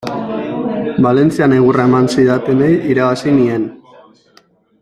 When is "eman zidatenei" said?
1.89-2.73